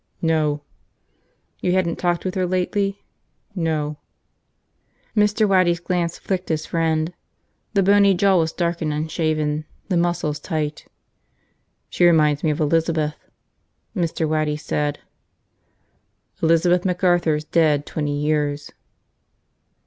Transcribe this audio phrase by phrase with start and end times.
[0.23, 0.63] "No."
[1.59, 3.03] "You hadn't talked with her lately?"
[3.53, 3.97] "No."
[5.15, 5.47] Mr.
[5.47, 7.13] Waddy's glance flicked his friend.
[7.75, 10.87] The bony jaw was dark and unshaven, the muscles tight.
[11.87, 13.29] "She reminds me of Elizabeth,"
[13.95, 14.27] Mr.
[14.27, 14.97] Waddy said.
[16.41, 18.71] "Elizabeth McArthur's dead twenty years."